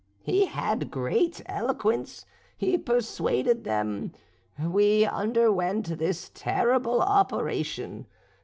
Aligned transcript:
"He 0.23 0.45
had 0.47 0.89
great 0.89 1.43
eloquence; 1.45 2.25
he 2.57 2.75
persuaded 2.75 3.65
them; 3.65 4.13
we 4.59 5.05
underwent 5.05 5.99
this 5.99 6.31
terrible 6.33 7.03
operation. 7.03 8.07